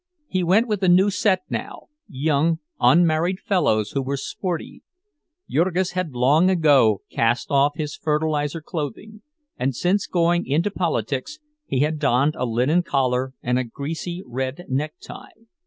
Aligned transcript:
He 0.27 0.43
went 0.43 0.67
with 0.67 0.81
a 0.81 0.89
new 0.89 1.11
set, 1.11 1.41
now, 1.47 1.89
young 2.09 2.57
unmarried 2.79 3.39
fellows 3.39 3.91
who 3.91 4.01
were 4.01 4.17
"sporty." 4.17 4.81
Jurgis 5.47 5.91
had 5.91 6.13
long 6.13 6.49
ago 6.49 7.01
cast 7.11 7.51
off 7.51 7.73
his 7.75 7.95
fertilizer 7.95 8.61
clothing, 8.61 9.21
and 9.59 9.75
since 9.75 10.07
going 10.07 10.47
into 10.47 10.71
politics 10.71 11.37
he 11.67 11.81
had 11.81 11.99
donned 11.99 12.33
a 12.35 12.47
linen 12.47 12.81
collar 12.81 13.35
and 13.43 13.59
a 13.59 13.63
greasy 13.63 14.23
red 14.25 14.65
necktie. 14.69 15.29